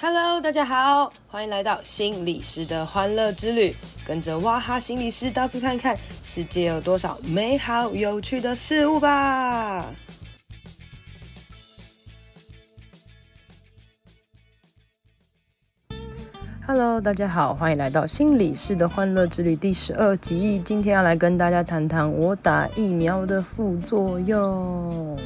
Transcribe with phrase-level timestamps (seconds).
[0.00, 3.74] Hello，大家好，欢迎来到心理师的欢乐之旅，
[4.06, 9.84] 跟着哇哈心理师到处看看，世界有多少美好有趣的事物吧。
[16.64, 20.60] Hello，大家好，欢迎来到心理师的欢乐之旅第十二集。
[20.60, 25.18] 今天要来跟大家谈谈我打疫苗的副作用。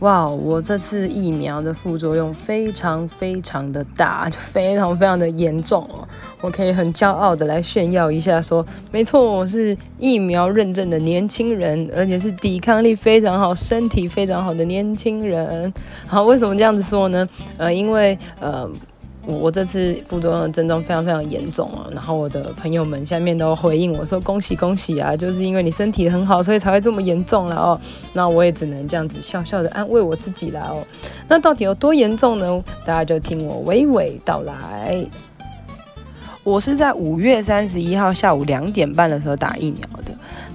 [0.00, 6.06] 哇我这次疫苗的副作用非常非常的大，就非常非常的严重哦。
[6.42, 15.72] 我可以很骄傲的来炫耀一下说，说没错，我是疫苗认证的年轻人，而且是抵抗力非常好、身体非常好的年轻人。
[16.06, 17.26] 好，为什么这样子说呢？
[17.56, 18.70] 呃，因为呃。
[19.26, 27.80] 我这次副作用的症状非常非常严重啊，然后我的朋友们下面都回应我说恭喜恭喜啊，就是因为你身体很好，所以才会这么严重了哦。
[28.12, 30.86] 那我也只能这样子笑笑的安慰我自己啦哦。
[31.28, 32.64] 那到底有多严重呢？
[32.84, 35.04] 大家就听我娓娓道来。
[36.44, 39.80] 我是在五月三十一号下午两点半的时候打疫苗。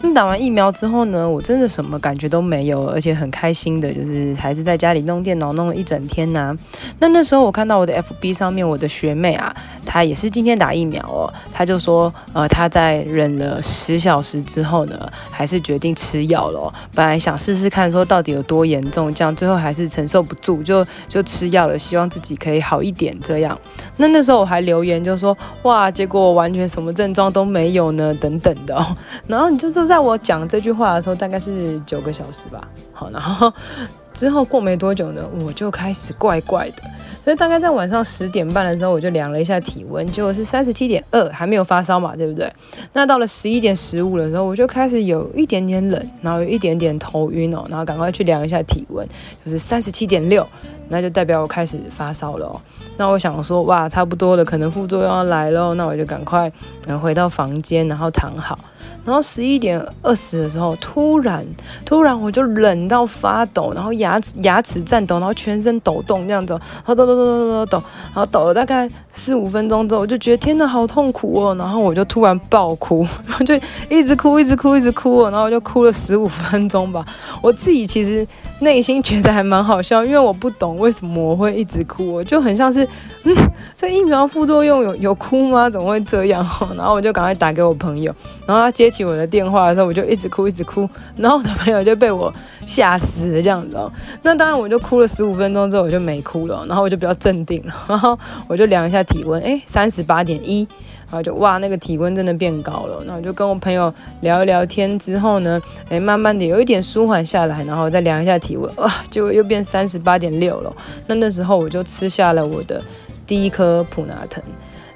[0.04, 6.56] 那打完疫苗之后呢，我真的什么感觉都没有，而且很开心的，就是还是在家里弄电脑弄了一整天呐、
[6.98, 23.56] 那那时候我看到我的 FB 上面，我的学妹啊，她也是今天打疫苗哦，她就说，呃，她在忍了十小时之后呢，还是决定吃药了、本来想试试看说到底有多严重，这样最后还是承受不住，就就吃药了，希望自己可以好一点这样。
[23.98, 28.98] 那那时候我还留言就说，哇，结果我完全什么症状都没有呢，等等的、哦。
[29.28, 29.91] 然后你就说。
[29.92, 32.66] 在我讲这句话的时候，大概是九个小时吧。
[32.94, 33.52] 好，然后
[34.14, 36.84] 之后过没多久呢，我就开始怪怪的。
[37.22, 42.50] 所以大概在晚上十点半的时候，我就量了一下体温，结果是三十七点二，还没有发烧嘛，对不对？
[42.94, 49.06] 那到了十一点十五的时候，我就开始有一点点冷，然后有一点点头晕哦，然后赶快去量一下体温，
[49.44, 50.48] 就是三十七点六，
[50.88, 52.56] 那就代表我开始发烧了哦。
[52.96, 56.50] 那我想说，哇，差不多了，可能副作用要来了，那我就赶快
[57.02, 58.58] 回到房间，然后躺好。
[59.04, 61.46] 然后十一点二十的时候，突然
[61.86, 66.54] 突然我就冷到发抖，然后牙齿牙齿颤抖，然后全身抖动这样子，
[66.86, 67.84] 抖抖抖抖抖抖抖，
[68.14, 73.06] 然后抖了大概四五分钟之后，我就觉得天哪，好痛苦哦，然后我就突然爆哭，
[73.40, 73.56] 我就
[73.90, 77.04] 一直哭，一直哭，一直哭，然后我就哭了十五分钟吧。
[77.42, 78.26] 我自己其实
[78.60, 82.88] 内心觉得还蛮好笑，因为我不懂为什么我会一直哭，我就很像是，
[83.24, 83.36] 嗯，
[83.76, 85.70] 这疫苗副作用有有哭吗？
[85.70, 86.46] 怎么会这样？
[86.78, 88.14] 然后我就赶快打给我朋友，
[88.46, 92.34] 然后他接起我的电话的时候，我就一直哭，一直哭，然后我的朋友就被我
[92.66, 93.92] 吓死了这样子哦。
[94.24, 98.18] 那当然，我就哭了十五分钟之后，我就没哭了，然后我就比较镇定了，然后
[98.48, 100.68] 我就量一下体温，哎、三十八点一，
[101.08, 103.04] 然后就哇，那个体温真的变高了。
[103.06, 110.74] 那我就跟我朋友聊一聊天之后呢，哎、慢慢的有一点舒缓下来，然后再量一下体温，哇，结果又变三十八点六了。
[111.08, 112.82] 那那时候我就吃下了我的
[113.28, 114.42] 第一颗普拿疼。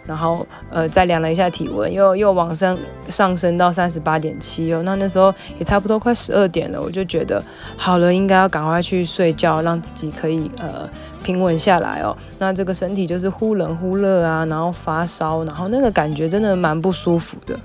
[0.07, 2.77] 然后，呃，再量了一下体温，又又往上
[3.07, 4.81] 上升到三十八点七哦。
[4.83, 7.43] 那那时候也差不多快十二点了，我就觉得
[7.75, 10.89] 好了，应该要赶快去睡觉，让自己可以呃
[11.23, 12.15] 平稳下来哦。
[12.37, 17.57] 那这个身体就是忽冷忽热啊，然后发烧，然后那个感觉真的蛮不舒服的。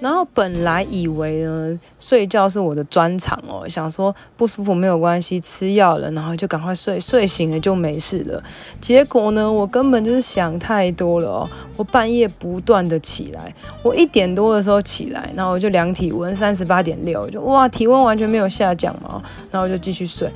[0.00, 8.42] 然后本来以为呢，睡觉是我的专长哦，想说不舒服没有关系，吃药了，然后就赶快睡，睡醒了就没事了。
[8.80, 20.30] 结果呢，我根本就是想太多了哦，我半夜不断的起来，我一点多的时候起来，然后我就量体温三十八点六，就哇，体温完全没有下降嘛，然后我就继续睡。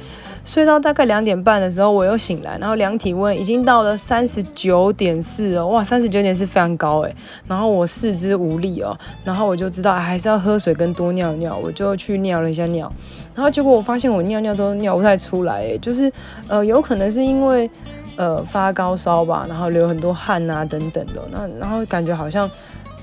[0.45, 7.15] 睡到大概两点半的时候，我又醒来，然后量体温已经到了三十九点四哦，哇，三十九点四非常高诶。
[7.47, 12.93] 然后我四肢无力哦，然后我就知道还是要喝水跟多尿尿，我就去尿了一下尿，
[13.35, 16.13] 然后结果我发现我尿尿都尿不太出来诶，就是
[16.49, 17.71] 呃有可能是因为
[18.17, 22.51] 呃发高烧吧，然后流很多汗啊等等的，那然后感觉好像。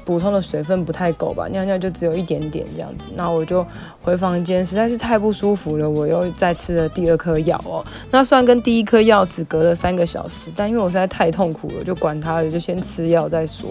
[0.10, 3.64] 普通的水分不太够吧，尿尿就只有一点点这样子，那我就
[4.02, 7.86] 回房间，实在是太不舒服了，我又再吃了第二颗药哦。
[8.10, 13.70] 那虽然跟第一颗药只隔了三个小时，但因为我实在太痛苦了，就管它了，就先吃药再说。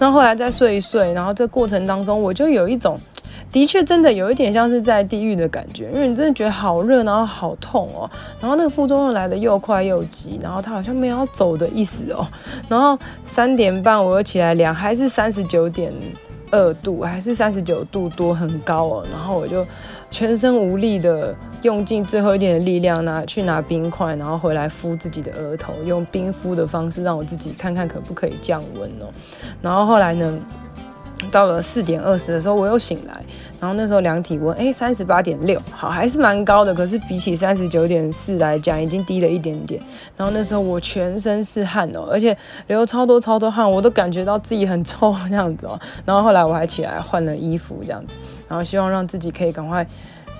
[0.00, 2.98] 那后来再睡一睡，然后这过程当中我就有一种。
[3.52, 8.10] 的确，真的有一点像是在地狱的感觉，因为你真的觉得好热，然后好痛哦，
[8.40, 12.26] 然后那个副作用来的又快又急，然后它好像没有要走的意思哦，
[12.66, 15.92] 然后三点半我又起来量，还是三十九点
[16.50, 19.66] 二度，还是三十九度多，很高哦，然后我就
[20.10, 29.12] 全身无力的用尽最后一点的力量拿去拿冰块，然后回来敷自己的额头，用冰敷的方式让我自己看看可不可以降温哦，
[29.60, 30.38] 然后后来呢？
[31.30, 33.22] 到了四点二十的时候，我又醒来，
[33.60, 39.80] 然后那时候量体温，哎，三十八点六，好，还是蛮高的，可是比起三十九点四来讲，已经低了一点点。
[40.16, 42.36] 然后那时候我全身是汗哦，而且
[42.66, 45.78] 流超多超多汗，我都感觉到自己很臭这样子哦。
[46.04, 48.14] 然后后来我还起来换了衣服这样子，
[48.48, 49.86] 然后希望让自己可以赶快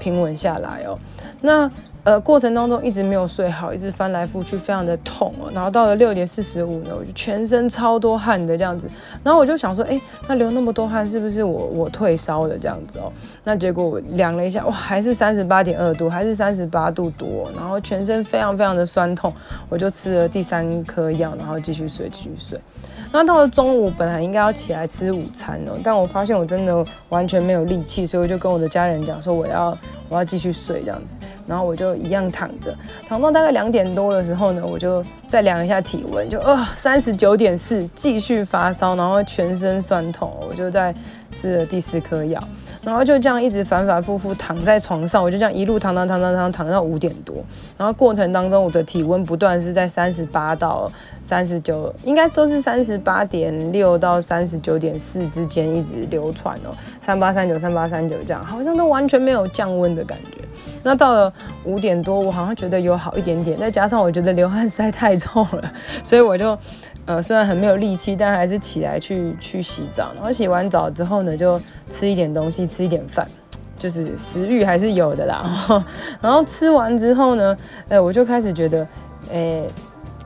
[0.00, 0.98] 平稳下来哦。
[1.40, 1.70] 那。
[2.04, 5.48] 呃，过程当中一直没有睡好，一直翻来覆去，非常的痛哦。
[5.54, 8.90] 然后到了六点四十五呢，我就全身超多汗的这样子。
[9.22, 13.12] 然后我就想说，哎，那流那么多汗，是不是我我退烧了这样子哦？
[13.44, 17.48] 那结果我量了一下，哇，还是三十八点二度，还是三十八度多。
[17.54, 19.32] 然后全身非常非常的酸痛，
[19.68, 22.58] 我就吃了第三颗药，然后继续睡，继续睡。
[23.12, 29.76] 那到了中午，本来应该要起来吃午餐哦，但我发现我真的完全没有力气，所以我就跟我的家人讲说，我要
[30.08, 31.14] 我要继续睡这样子。
[31.52, 32.74] 然后我就一样躺着，
[33.06, 40.94] 躺到大概两点多的时候呢，我就再量一下体温，就呃三十九点四，继续发烧，然后全身酸痛，我就再
[41.30, 42.42] 吃了第四颗药。
[42.82, 47.36] 然后就这样一直反反复复躺在床上，我就这样一路躺躺躺躺躺躺到五点多。
[47.76, 50.90] 然后过程当中，我的体温不断是在三十八到
[51.20, 60.41] 三十九，应该都是三十八点六到三十九点四之间一直流传哦，三八三九三八三九这样，好像都完全没有降温的感觉。
[60.82, 61.32] 那到了
[61.64, 66.56] 五点多，我好像觉得有好一点点，再加上我觉得流汗实在太臭了，所以我就。
[67.04, 70.12] 呃，虽然很没有力气，但还是起来去去洗澡。
[70.14, 73.26] 然后洗完澡之后呢，就吃一点东西，吃一点饭，
[73.76, 75.84] 就是食欲还是有的啦。
[76.22, 77.58] 然后吃完之后呢，
[77.88, 78.86] 哎，我就开始觉得，
[79.32, 79.62] 哎，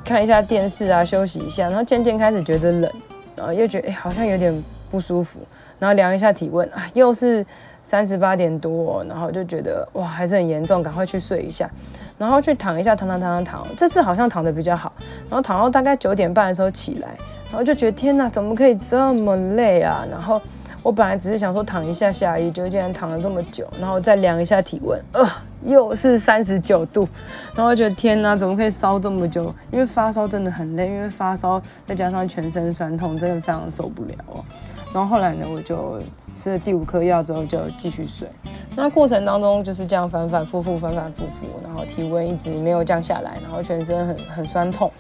[0.05, 1.67] 看一下电视啊，休息一下。
[1.67, 2.93] 然后渐渐开始觉得冷，
[3.35, 5.41] 然后又觉得哎，好像有点不舒服。
[5.79, 7.43] 然后量一下体温，啊，又是
[7.87, 11.71] 三十八点多，然后就觉得哇，还是很严重，赶快去睡一下。
[12.19, 14.93] 然后去躺一下，躺躺躺躺躺，这次好像躺得比较好。
[15.31, 17.11] 然后躺到大概九点半的时候起来，
[17.49, 20.05] 然后就觉得天哪，怎么可以这么累啊？
[20.11, 20.43] 然后
[20.83, 23.69] 我本来只是想说躺一下下而已，就竟然躺了这么久。
[23.81, 25.25] 然后再量一下体温，呃，
[25.62, 27.06] 又是三十九度。
[27.55, 29.55] 然后觉得天哪，怎么可以烧这么久？
[29.71, 34.44] 因为发烧真的很累，因为发烧再加上全身酸痛，真的非常受不了哦。
[34.97, 36.01] 然后后来呢，我就
[36.33, 38.27] 吃了第五颗药之后就继续睡。
[38.75, 44.91] 那过程当中就是这样反反复复，反反复复，然后体温一直没有降下来，然后全身很很酸痛。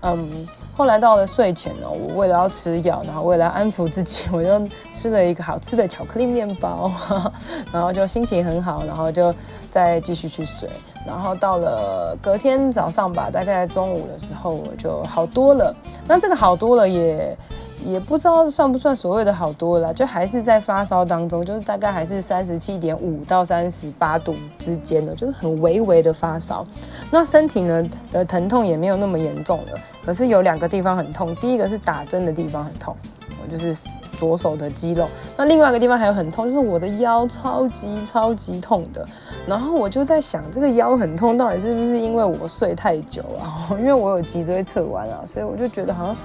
[0.00, 6.90] 嗯，后来到了睡前呢，我为了要吃药，然后为了安抚自己， 我就吃了一个好吃的巧克力面包，
[7.72, 9.32] 然后就心情很好，然后就
[9.70, 10.68] 再继续去睡。
[11.06, 15.72] 然后到了隔天早上吧，大概中午的时候我就好多了。
[16.04, 17.38] 那这个好多了也。
[17.86, 26.66] 也不知道算不算所谓的好多了，就还是在发烧当中，就是大概还是三十七点五到三十八度之间的，就是很微微的发烧。
[27.10, 31.34] 那身体呢的疼痛也没有那么严重了，可是有两个地方很痛。
[31.36, 32.96] 第一个是打针的地方很痛，
[33.42, 33.88] 我就是
[34.18, 35.06] 左手的肌肉。
[35.36, 39.06] 那另外一个地方还有很痛，就是我的腰超级超级痛的。
[39.46, 43.68] 然后我就在想，这个腰很痛到底是不是因为我睡太久啊？
[43.78, 46.16] 因为我有脊椎侧弯啊，所以我就觉得好像。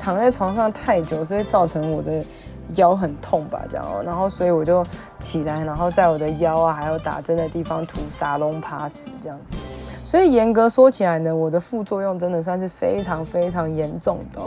[0.00, 2.24] 躺在床上太久，所以造成我的
[2.76, 4.82] 腰很痛吧，这样，然后所以我就
[5.18, 9.56] 起来，然后在我的腰啊，还有打针的地方涂沙龙帕斯这样子。
[10.04, 14.40] 所以严格说起来呢，我的副作用真的算是非常非常严重的。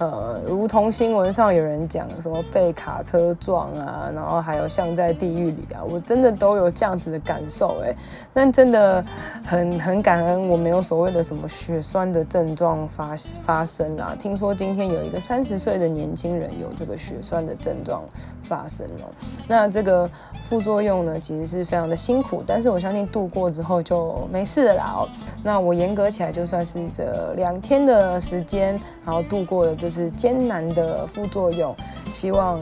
[0.00, 7.94] 呃，如同新闻上有人讲什么被卡车撞啊，然后还有像在地狱里啊，我真的都有这样子的感受哎。
[8.32, 9.04] 但真的
[9.44, 14.16] 很很感恩，我没有所谓的什么血栓的症状发发生啊。
[14.18, 18.02] 听说今天有一个三十岁的年轻人有这个血栓的症状
[18.42, 19.04] 发生了。
[19.46, 20.08] 那这个
[20.48, 24.94] 副作用呢，其实是非常的辛苦，但是我相信度过之后就没事了啦。
[24.96, 25.08] 哦，
[25.44, 29.89] 那我严格起来就算是这两天的时间，然后度过了这。
[29.90, 31.74] 是艰难的副作用，
[32.12, 32.60] 希望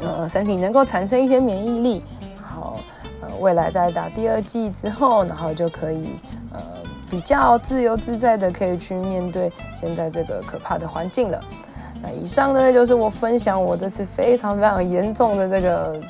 [0.00, 2.02] 呃身体能够产生一些免疫力，
[2.36, 2.76] 然后
[3.20, 6.16] 呃未来在打第二剂之后，然后就可以
[6.52, 6.60] 呃
[7.10, 11.40] 比较自由自在的可以去面对现在这个可怕的环境了。
[12.02, 16.00] 那以上呢就是我分享我这次非常非常严重的这个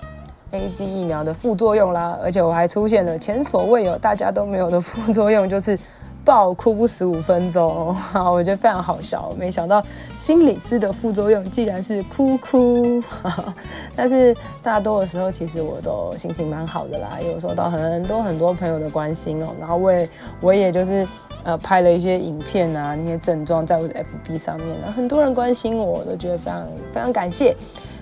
[0.52, 5.78] AZ 疫苗的副作用啦，而且我还出现了前所未有大家都没有的副作用，就是。
[6.24, 9.32] 爆哭不十五分钟， 好，我觉得非常好笑。
[9.38, 9.84] 没想到
[10.16, 13.02] 心理师的副作用竟然是哭哭，
[13.94, 19.48] 但是大多的时候其实我都心情蛮好的啦，有收到很多很多朋友的关心哦。
[19.60, 20.08] 然后我也
[20.40, 21.06] 我也就是
[21.44, 24.66] 呃拍了一些影片啊，那些症状在我的 FB 上面，
[24.96, 27.54] 很多人关心我，我都觉得非常非常感谢，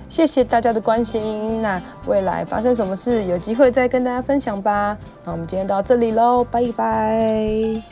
[0.09, 1.61] 谢谢大家的关心。
[1.61, 4.97] 那未来发生什么事，有机会再跟大家分享吧。
[5.25, 7.92] 那我们今天到这里喽，拜拜。